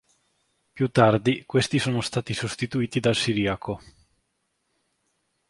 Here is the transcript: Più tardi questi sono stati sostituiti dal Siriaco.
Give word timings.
Più 0.73 0.89
tardi 0.89 1.43
questi 1.45 1.77
sono 1.77 2.01
stati 2.01 2.33
sostituiti 2.33 2.99
dal 2.99 3.13
Siriaco. 3.15 3.79